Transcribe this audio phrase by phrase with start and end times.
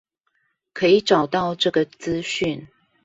[0.73, 2.67] 可以找到這個資訊